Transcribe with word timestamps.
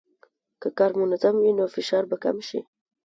که 0.61 0.69
کار 0.77 0.91
منظم 1.01 1.35
وي، 1.39 1.51
نو 1.57 1.65
فشار 1.75 2.03
به 2.09 2.17
کم 2.23 2.37
شي. 2.47 2.59